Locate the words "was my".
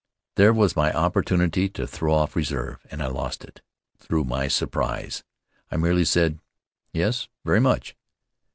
0.51-0.91